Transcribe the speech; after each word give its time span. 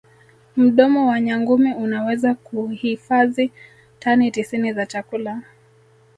mdomo 0.57 1.07
wa 1.09 1.19
nyangumi 1.21 1.73
unaweza 1.73 2.35
kuhifazi 2.35 3.51
tani 3.99 4.31
tisini 4.31 4.73
za 4.73 4.85
chakula 4.85 5.41